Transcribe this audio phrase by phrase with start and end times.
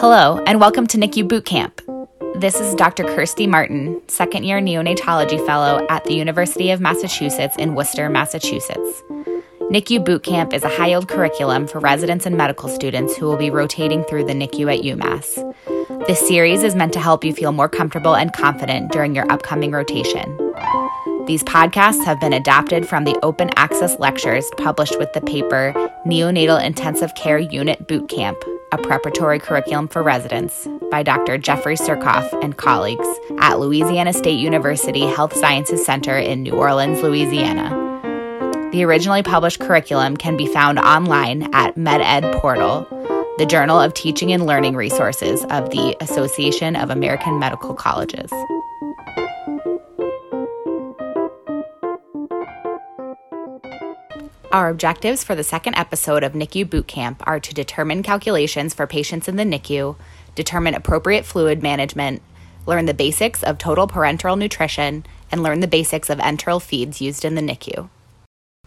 [0.00, 1.82] Hello, and welcome to NICU Boot Camp.
[2.36, 3.04] This is Dr.
[3.04, 9.02] Kirsty Martin, second year neonatology fellow at the University of Massachusetts in Worcester, Massachusetts.
[9.70, 13.36] NICU Boot Camp is a high yield curriculum for residents and medical students who will
[13.36, 16.06] be rotating through the NICU at UMass.
[16.06, 19.70] This series is meant to help you feel more comfortable and confident during your upcoming
[19.70, 20.34] rotation.
[21.26, 25.74] These podcasts have been adapted from the open access lectures published with the paper
[26.06, 28.42] Neonatal Intensive Care Unit Boot Camp,
[28.72, 31.38] a preparatory curriculum for residents by Dr.
[31.38, 33.06] Jeffrey Surcouf and colleagues
[33.38, 37.70] at Louisiana State University Health Sciences Center in New Orleans, Louisiana.
[38.72, 42.86] The originally published curriculum can be found online at MedEd Portal,
[43.38, 48.30] the Journal of Teaching and Learning Resources of the Association of American Medical Colleges.
[54.52, 59.28] Our objectives for the second episode of NICU Bootcamp are to determine calculations for patients
[59.28, 59.94] in the NICU,
[60.34, 62.20] determine appropriate fluid management,
[62.66, 67.24] learn the basics of total parenteral nutrition, and learn the basics of enteral feeds used
[67.24, 67.88] in the NICU.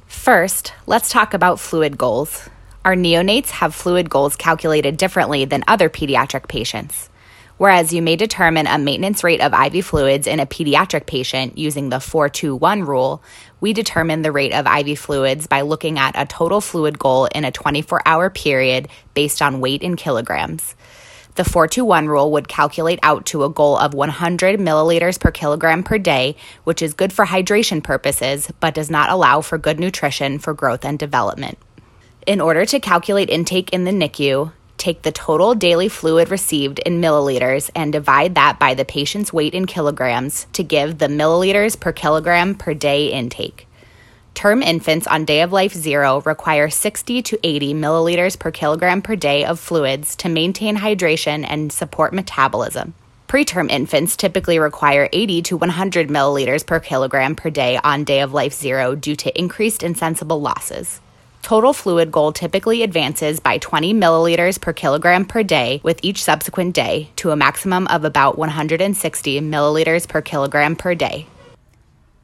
[0.05, 2.49] First, let's talk about fluid goals.
[2.85, 7.09] Our neonates have fluid goals calculated differently than other pediatric patients.
[7.63, 11.87] Whereas you may determine a maintenance rate of IV fluids in a pediatric patient using
[11.87, 13.23] the 421 rule,
[13.61, 17.45] we determine the rate of IV fluids by looking at a total fluid goal in
[17.45, 20.75] a 24 hour period based on weight in kilograms.
[21.35, 25.97] The 421 rule would calculate out to a goal of 100 milliliters per kilogram per
[25.97, 30.53] day, which is good for hydration purposes, but does not allow for good nutrition for
[30.53, 31.57] growth and development.
[32.27, 34.51] In order to calculate intake in the NICU,
[34.83, 39.53] take the total daily fluid received in milliliters and divide that by the patient's weight
[39.53, 43.65] in kilograms to give the milliliters per kilogram per day intake.
[44.33, 49.15] Term infants on day of life zero require 60 to 80 milliliters per kilogram per
[49.15, 52.93] day of fluids to maintain hydration and support metabolism.
[53.29, 58.33] Preterm infants typically require 80 to 100 milliliters per kilogram per day on day of
[58.33, 60.99] life zero due to increased insensible losses.
[61.43, 66.73] Total fluid goal typically advances by 20 milliliters per kilogram per day with each subsequent
[66.73, 71.27] day to a maximum of about 160 milliliters per kilogram per day.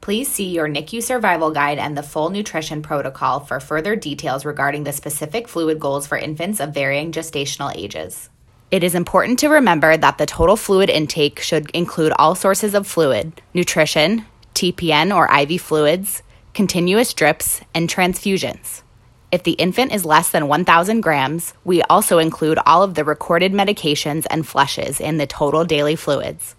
[0.00, 4.84] Please see your NICU survival guide and the full nutrition protocol for further details regarding
[4.84, 8.30] the specific fluid goals for infants of varying gestational ages.
[8.70, 12.86] It is important to remember that the total fluid intake should include all sources of
[12.86, 16.22] fluid nutrition, TPN or IV fluids,
[16.54, 18.80] continuous drips, and transfusions.
[19.32, 23.52] If the infant is less than 1,000 grams, we also include all of the recorded
[23.52, 26.56] medications and flushes in the total daily fluids.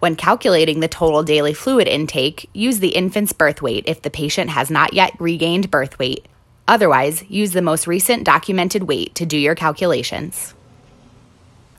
[0.00, 4.50] When calculating the total daily fluid intake, use the infant's birth weight if the patient
[4.50, 6.26] has not yet regained birth weight.
[6.66, 10.54] Otherwise, use the most recent documented weight to do your calculations.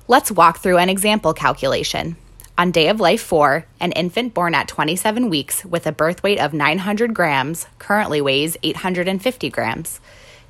[0.07, 2.15] Let's walk through an example calculation.
[2.61, 6.39] On day of life 4, an infant born at 27 weeks with a birth weight
[6.39, 9.99] of 900 grams currently weighs 850 grams.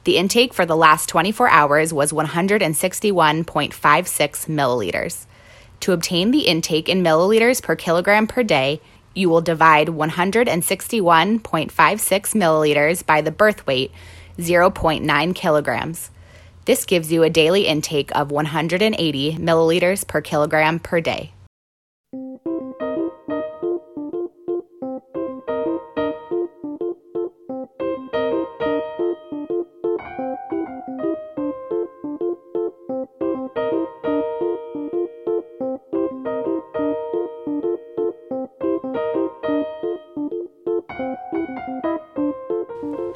[0.04, 3.46] The intake for the last 24 hours was 161.56
[4.50, 5.26] milliliters.
[5.80, 8.82] To obtain the intake in milliliters per kilogram per day,
[9.14, 13.94] you will divide 161.56 milliliters by the birth weight,
[14.38, 16.12] 0.9 kilograms.
[16.66, 21.32] This gives you a daily intake of 180 milliliters per kilogram per day.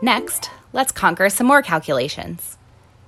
[0.02, 2.58] Next, let's conquer some more calculations.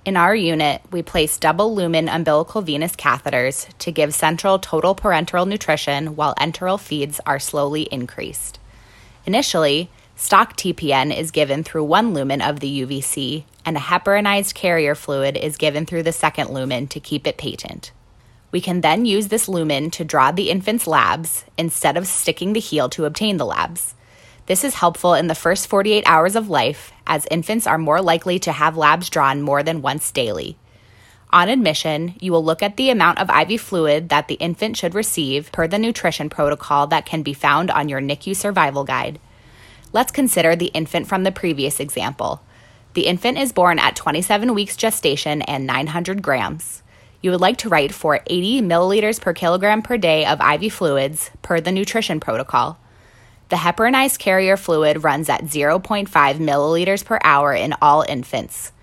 [0.07, 5.45] In our unit, we place double lumen umbilical venous catheters to give central total parenteral
[5.45, 8.57] nutrition while enteral feeds are slowly increased.
[9.25, 14.96] Initially, stock TPN is given through one lumen of the UVC, and a heparinized carrier
[14.96, 17.91] fluid is given through the second lumen to keep it patent.
[18.49, 22.61] We can then use this lumen to draw the infant's labs instead of sticking the
[22.61, 23.93] heel to obtain the labs.
[24.47, 28.40] This is helpful in the first 48 hours of life, as infants are more likely
[28.40, 30.58] to have labs drawn more than once daily.
[31.34, 34.96] On admission, you will look at the amount of IV fluid that the infant should
[34.96, 39.20] receive per the nutrition protocol that can be found on your NICU survival guide.
[39.91, 42.41] Let's consider the infant from the previous example.
[42.94, 46.84] The infant is born at 27 weeks gestation and 900 grams.
[47.22, 51.32] You would like to write for 80 milliliters per kilogram per day of IV fluids
[51.41, 52.79] per the nutrition protocol.
[53.49, 58.73] The heparinized carrier fluid runs at 0.5 milliliters per hour in all infants.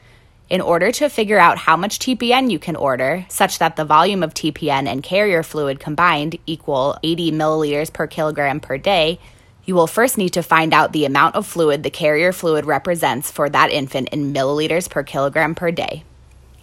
[0.48, 4.22] In order to figure out how much TPN you can order, such that the volume
[4.22, 9.20] of TPN and carrier fluid combined equal 80 milliliters per kilogram per day,
[9.66, 13.30] you will first need to find out the amount of fluid the carrier fluid represents
[13.30, 16.04] for that infant in milliliters per kilogram per day.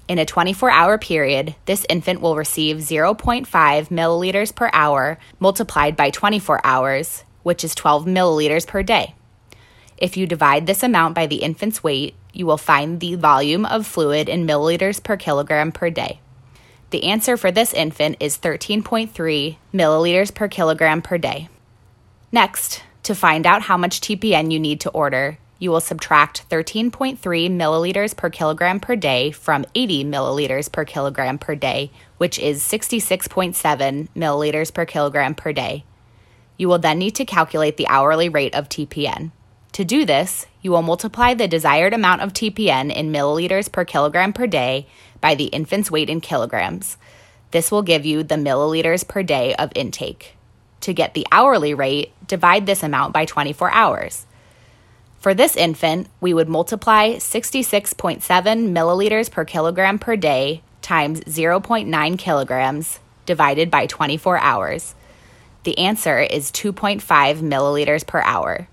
[0.07, 6.09] In a 24 hour period, this infant will receive 0.5 milliliters per hour multiplied by
[6.09, 9.15] 24 hours, which is 12 milliliters per day.
[9.97, 13.85] If you divide this amount by the infant's weight, you will find the volume of
[13.85, 16.19] fluid in milliliters per kilogram per day.
[16.89, 21.49] The answer for this infant is 13.3 milliliters per kilogram per day.
[22.31, 27.19] Next, to find out how much TPN you need to order, you will subtract 13.3
[27.19, 34.07] milliliters per kilogram per day from 80 milliliters per kilogram per day, which is 66.7
[34.15, 35.85] milliliters per kilogram per day.
[36.61, 39.31] You will then need to calculate the hourly rate of TPN.
[39.71, 44.31] To do this, you will multiply the desired amount of TPN in milliliters per kilogram
[44.31, 44.85] per day
[45.19, 46.97] by the infant's weight in kilograms.
[47.49, 50.37] This will give you the milliliters per day of intake.
[50.81, 54.27] To get the hourly rate, divide this amount by 24 hours.
[55.17, 62.99] For this infant, we would multiply 66.7 milliliters per kilogram per day times 0.9 kilograms
[63.25, 64.93] divided by 24 hours.
[65.63, 67.01] The answer is 2.5
[67.41, 68.67] milliliters per hour.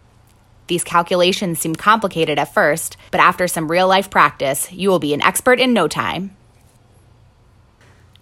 [0.68, 5.14] These calculations seem complicated at first, but after some real life practice, you will be
[5.14, 6.36] an expert in no time.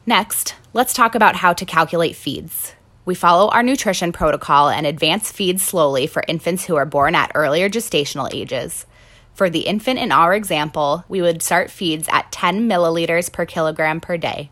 [0.05, 2.75] Next, let's talk about how to calculate feeds.
[3.05, 7.33] We follow our nutrition protocol and advance feeds slowly for infants who are born at
[7.35, 8.87] earlier gestational ages.
[9.35, 14.01] For the infant in our example, we would start feeds at 10 milliliters per kilogram
[14.01, 14.51] per day.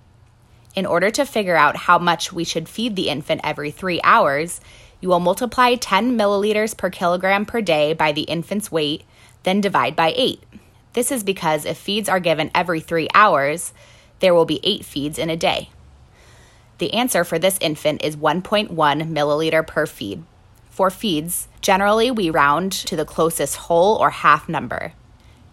[0.75, 4.61] In order to figure out how much we should feed the infant every three hours,
[5.01, 9.05] you will multiply 10 milliliters per kilogram per day by the infant's weight,
[9.45, 10.43] then divide by 8.
[10.95, 13.73] This is because if feeds are given every three hours,
[14.21, 15.71] there will be 8 feeds in a day.
[16.79, 20.25] The answer for this infant is 1.1 milliliter per feed.
[20.71, 24.93] For feeds, generally we round to the closest whole or half number.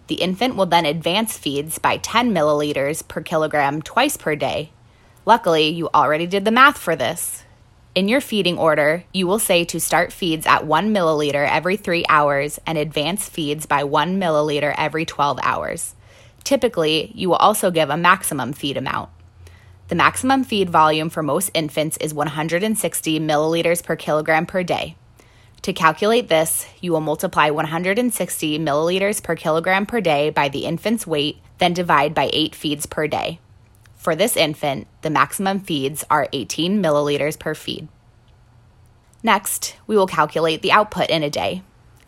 [0.08, 4.72] The infant will then advance feeds by 10 milliliters per kilogram twice per day.
[5.26, 7.44] Luckily, you already did the math for this.
[7.94, 12.06] In your feeding order, you will say to start feeds at 1 milliliter every 3
[12.10, 15.94] hours and advance feeds by 1 milliliter every 12 hours.
[16.44, 19.10] Typically, you will also give a maximum feed amount.
[19.90, 24.96] The maximum feed volume for most infants is 160 milliliters per kilogram per day.
[25.62, 31.06] To calculate this, you will multiply 160 milliliters per kilogram per day by the infant's
[31.06, 33.40] weight, then divide by 8 feeds per day.
[34.02, 37.88] For this infant, the maximum feeds are 18 milliliters per feed.
[39.22, 41.62] Next, we will calculate the output in a day.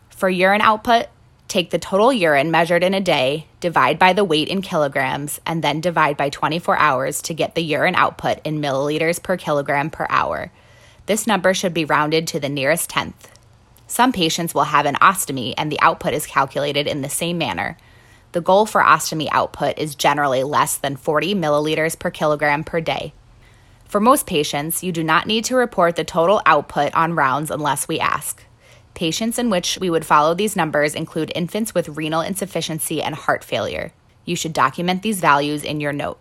[0.08, 1.06] For urine output,
[1.46, 5.62] take the total urine measured in a day, divide by the weight in kilograms, and
[5.62, 10.08] then divide by 24 hours to get the urine output in milliliters per kilogram per
[10.10, 10.50] hour.
[11.06, 13.30] This number should be rounded to the nearest tenth.
[13.86, 17.76] Some patients will have an ostomy, and the output is calculated in the same manner.
[18.34, 23.12] The goal for ostomy output is generally less than 40 milliliters per kilogram per day.
[23.84, 27.86] For most patients, you do not need to report the total output on rounds unless
[27.86, 28.44] we ask.
[28.92, 33.44] Patients in which we would follow these numbers include infants with renal insufficiency and heart
[33.44, 33.92] failure.
[34.24, 36.18] You should document these values in your note.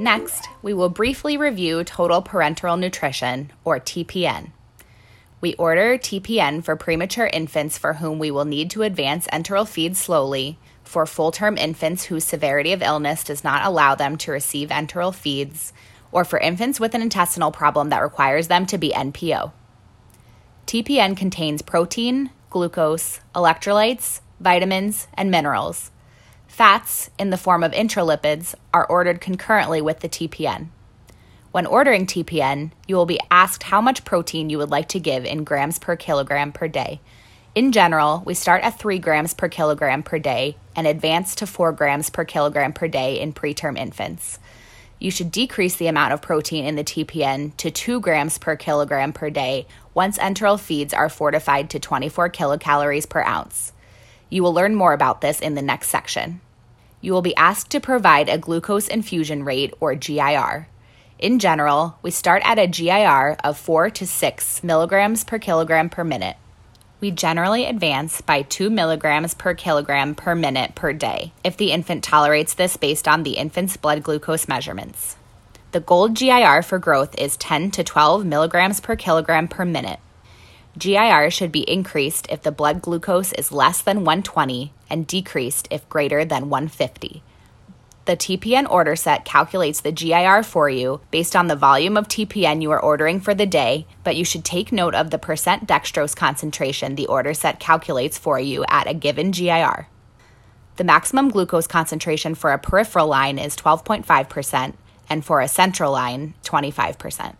[0.00, 4.50] Next, we will briefly review total parenteral nutrition, or TPN.
[5.42, 9.98] We order TPN for premature infants for whom we will need to advance enteral feed
[9.98, 14.70] slowly, for full term infants whose severity of illness does not allow them to receive
[14.70, 15.74] enteral feeds,
[16.10, 19.52] or for infants with an intestinal problem that requires them to be NPO.
[20.66, 25.90] TPN contains protein, glucose, electrolytes, vitamins, and minerals.
[26.50, 30.66] Fats, in the form of intralipids, are ordered concurrently with the TPN.
[31.52, 35.24] When ordering TPN, you will be asked how much protein you would like to give
[35.24, 37.00] in grams per kilogram per day.
[37.54, 41.72] In general, we start at 3 grams per kilogram per day and advance to 4
[41.72, 44.40] grams per kilogram per day in preterm infants.
[44.98, 49.12] You should decrease the amount of protein in the TPN to 2 grams per kilogram
[49.12, 53.72] per day once enteral feeds are fortified to 24 kilocalories per ounce.
[54.30, 56.40] You will learn more about this in the next section
[57.00, 60.68] you will be asked to provide a glucose infusion rate, or GIR.
[61.18, 66.04] In general, we start at a GIR of 4 to 6 milligrams per kilogram per
[66.04, 66.36] minute.
[67.00, 72.04] We generally advance by 2 milligrams per kilogram per minute per day if the infant
[72.04, 75.16] tolerates this based on the infant's blood glucose measurements.
[75.72, 80.00] The gold GIR for growth is 10 to 12 milligrams per kilogram per minute.
[80.78, 85.88] GIR should be increased if the blood glucose is less than 120 and decreased if
[85.88, 87.22] greater than 150.
[88.04, 92.62] The TPN order set calculates the GIR for you based on the volume of TPN
[92.62, 96.16] you are ordering for the day, but you should take note of the percent dextrose
[96.16, 99.88] concentration the order set calculates for you at a given GIR.
[100.76, 104.74] The maximum glucose concentration for a peripheral line is 12.5%,
[105.10, 107.36] and for a central line, 25%.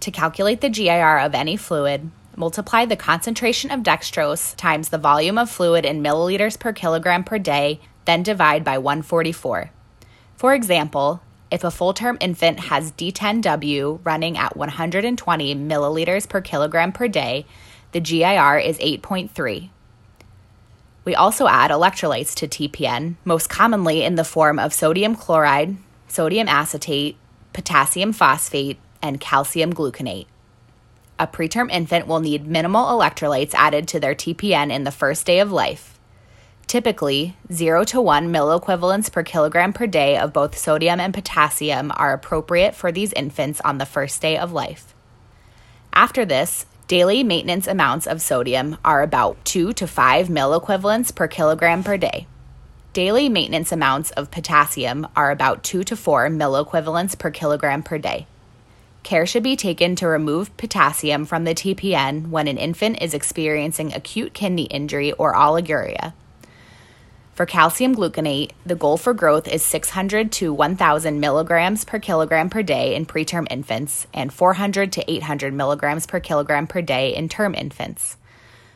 [0.00, 5.36] To calculate the GIR of any fluid, multiply the concentration of dextrose times the volume
[5.36, 9.70] of fluid in milliliters per kilogram per day then divide by 144.
[10.36, 16.92] For example, if a full term infant has D10W running at 120 milliliters per kilogram
[16.92, 17.44] per day,
[17.92, 19.68] the GIR is 8.3.
[21.04, 25.76] We also add electrolytes to TPN, most commonly in the form of sodium chloride,
[26.06, 27.16] sodium acetate,
[27.52, 30.26] potassium phosphate, and calcium gluconate.
[31.20, 35.40] A preterm infant will need minimal electrolytes added to their TPN in the first day
[35.40, 35.98] of life.
[36.68, 42.12] Typically, 0 to 1 milliequivalents per kilogram per day of both sodium and potassium are
[42.12, 44.94] appropriate for these infants on the first day of life.
[45.92, 51.82] After this, daily maintenance amounts of sodium are about 2 to 5 milliequivalents per kilogram
[51.82, 52.26] per day.
[52.92, 58.26] Daily maintenance amounts of potassium are about 2 to 4 milliequivalents per kilogram per day.
[59.08, 63.94] Care should be taken to remove potassium from the TPN when an infant is experiencing
[63.94, 66.12] acute kidney injury or oliguria.
[67.32, 72.62] For calcium gluconate, the goal for growth is 600 to 1,000 milligrams per kilogram per
[72.62, 77.54] day in preterm infants and 400 to 800 milligrams per kilogram per day in term
[77.54, 78.18] infants.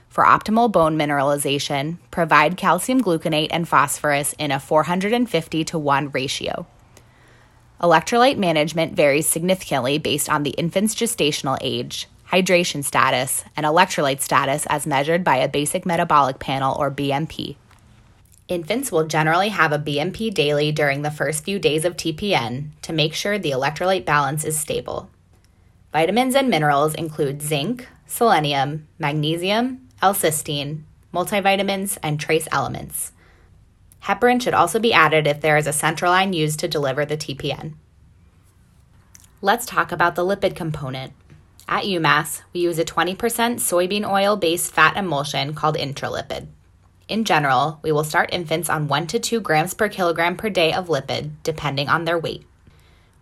[0.08, 6.66] For optimal bone mineralization, provide calcium gluconate and phosphorus in a 450 to 1 ratio.
[7.80, 14.66] Electrolyte management varies significantly based on the infant's gestational age, hydration status, and electrolyte status
[14.66, 17.56] as measured by a basic metabolic panel or BMP.
[18.48, 22.92] Infants will generally have a BMP daily during the first few days of TPN to
[22.92, 25.08] make sure the electrolyte balance is stable.
[25.92, 30.82] Vitamins and minerals include zinc, selenium, magnesium, L-cysteine,
[31.14, 33.12] multivitamins, and trace elements.
[34.04, 37.16] Heparin should also be added if there is a central line used to deliver the
[37.16, 37.74] TPN.
[39.40, 41.12] Let's talk about the lipid component.
[41.68, 46.48] At UMass, we use a 20% soybean oil based fat emulsion called Intralipid.
[47.08, 50.72] In general, we will start infants on 1 to 2 grams per kilogram per day
[50.72, 52.44] of lipid, depending on their weight.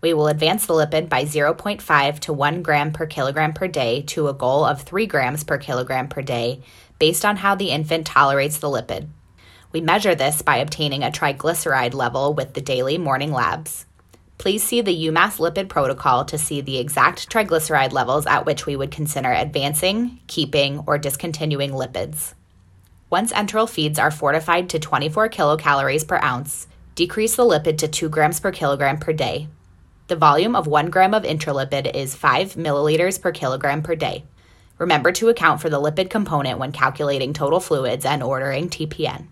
[0.00, 4.28] We will advance the lipid by 0.5 to 1 gram per kilogram per day to
[4.28, 6.62] a goal of 3 grams per kilogram per day
[6.99, 9.08] based on how the infant tolerates the lipid.
[9.73, 13.87] We measure this by obtaining a triglyceride level with the daily morning labs.
[14.37, 18.75] Please see the UMass lipid protocol to see the exact triglyceride levels at which we
[18.75, 22.35] would consider advancing, keeping, or discontinuing lipids.
[23.11, 28.09] Once enteral feeds are fortified to 24 kilocalories per ounce, decrease the lipid to 2
[28.09, 29.47] grams per kilogram per day.
[30.09, 34.25] The volume of 1 gram of intralipid is 5 milliliters per kilogram per day.
[34.79, 39.29] Remember to account for the lipid component when calculating total fluids and ordering TPN.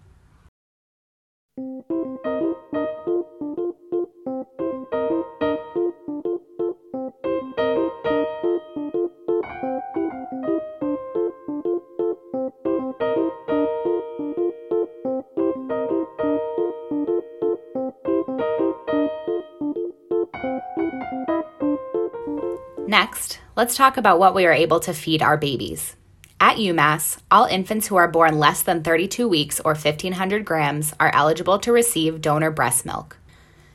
[22.88, 25.94] Next, let's talk about what we are able to feed our babies.
[26.40, 31.14] At UMass, all infants who are born less than 32 weeks or 1,500 grams are
[31.14, 33.18] eligible to receive donor breast milk.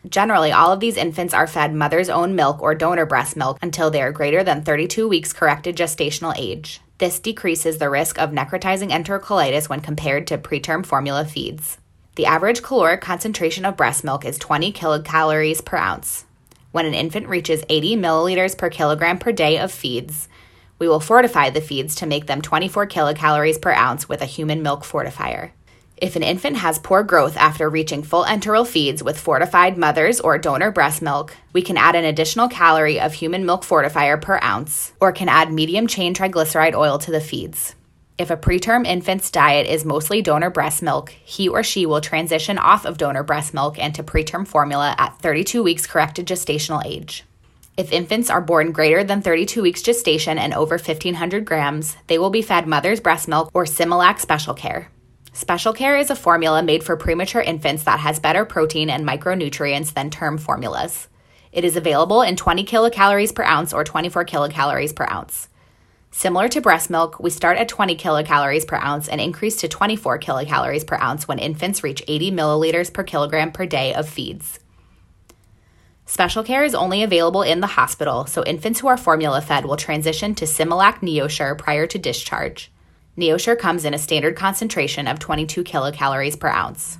[0.10, 3.92] Generally, all of these infants are fed mother's own milk or donor breast milk until
[3.92, 6.82] they are greater than 32 weeks corrected gestational age.
[6.98, 11.78] This decreases the risk of necrotizing enterocolitis when compared to preterm formula feeds.
[12.16, 16.26] The average caloric concentration of breast milk is 20 kilocalories per ounce
[16.74, 20.28] when an infant reaches 80 milliliters per kilogram per day of feeds.
[20.80, 24.62] We will fortify the feeds to make them 24 kilocalories per ounce with a human
[24.62, 25.52] milk fortifier.
[25.98, 30.38] If an infant has poor growth after reaching full enteral feeds with fortified mother's or
[30.38, 34.92] donor breast milk, we can add an additional calorie of human milk fortifier per ounce,
[35.00, 37.76] or can add medium chain triglyceride oil to the feeds.
[38.24, 42.58] If a preterm infant's diet is mostly donor breast milk, he or she will transition
[42.58, 47.26] off of donor breast milk and to preterm formula at 32 weeks corrected gestational age.
[47.76, 52.30] If infants are born greater than 32 weeks gestation and over 1,500 grams, they will
[52.30, 54.90] be fed mother's breast milk or Similac Special Care.
[55.34, 59.94] Special Care is a formula made for premature infants that has better protein and micronutrients
[59.94, 61.10] than term formulas.
[61.52, 65.50] It is available in 20 kilocalories per ounce or 24 kilocalories per ounce.
[66.16, 70.20] Similar to breast milk, we start at 20 kilocalories per ounce and increase to 24
[70.20, 74.60] kilocalories per ounce when infants reach 80 milliliters per kilogram per day of feeds.
[76.06, 79.76] Special care is only available in the hospital, so infants who are formula fed will
[79.76, 82.72] transition to Similac NeoSure prior to discharge.
[83.18, 87.00] NeoSure comes in a standard concentration of 22 kilocalories per ounce.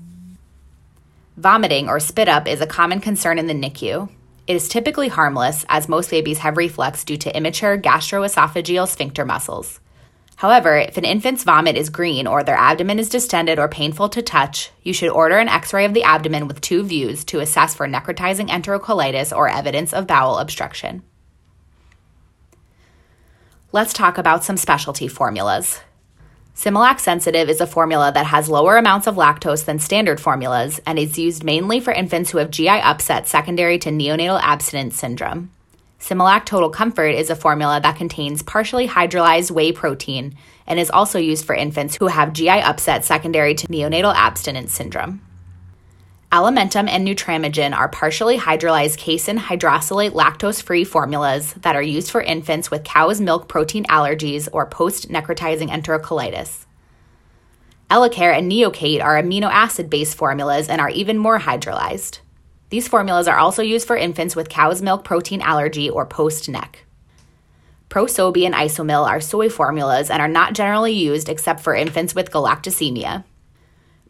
[1.38, 4.10] Vomiting or spit up is a common concern in the NICU.
[4.46, 9.80] It is typically harmless, as most babies have reflux due to immature gastroesophageal sphincter muscles.
[10.36, 14.22] However, if an infant's vomit is green or their abdomen is distended or painful to
[14.22, 17.74] touch, you should order an x ray of the abdomen with two views to assess
[17.74, 21.04] for necrotizing enterocolitis or evidence of bowel obstruction.
[23.72, 25.80] Let's talk about some specialty formulas.
[26.56, 31.00] Similac Sensitive is a formula that has lower amounts of lactose than standard formulas and
[31.00, 35.50] is used mainly for infants who have GI upset secondary to neonatal abstinence syndrome.
[36.00, 40.36] Similac Total Comfort is a formula that contains partially hydrolyzed whey protein
[40.68, 45.22] and is also used for infants who have GI upset secondary to neonatal abstinence syndrome.
[46.34, 52.22] Alimentum and Nutramigen are partially hydrolyzed casein hydrolysate lactose free formulas that are used for
[52.24, 56.66] infants with cow's milk protein allergies or post necrotizing enterocolitis.
[57.92, 62.18] Elecare and Neocate are amino acid based formulas and are even more hydrolyzed.
[62.72, 66.84] These formulas are also used for infants with cow's milk protein allergy or post NEC.
[67.92, 72.32] ProSobee and Isomil are soy formulas and are not generally used except for infants with
[72.32, 73.24] galactosemia.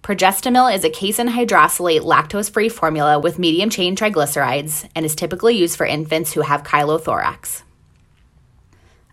[0.03, 5.55] Pregestimil is a casein hydrolysate lactose free formula with medium chain triglycerides and is typically
[5.55, 7.61] used for infants who have chylothorax.